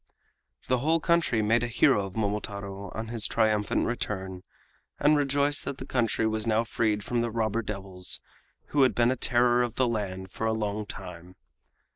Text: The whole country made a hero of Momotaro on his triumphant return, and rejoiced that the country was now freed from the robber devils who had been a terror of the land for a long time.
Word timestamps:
The 0.67 0.79
whole 0.79 0.99
country 0.99 1.43
made 1.43 1.61
a 1.61 1.67
hero 1.67 2.07
of 2.07 2.15
Momotaro 2.15 2.89
on 2.95 3.09
his 3.09 3.27
triumphant 3.27 3.85
return, 3.85 4.41
and 4.99 5.15
rejoiced 5.15 5.63
that 5.65 5.77
the 5.77 5.85
country 5.85 6.25
was 6.25 6.47
now 6.47 6.63
freed 6.63 7.03
from 7.03 7.21
the 7.21 7.29
robber 7.29 7.61
devils 7.61 8.19
who 8.69 8.81
had 8.81 8.95
been 8.95 9.11
a 9.11 9.15
terror 9.15 9.61
of 9.61 9.75
the 9.75 9.87
land 9.87 10.31
for 10.31 10.47
a 10.47 10.53
long 10.53 10.87
time. 10.87 11.35